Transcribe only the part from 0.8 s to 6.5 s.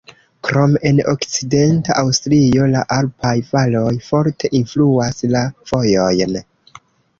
en okcidenta Aŭstrio la alpaj valoj forte influas la vojojn.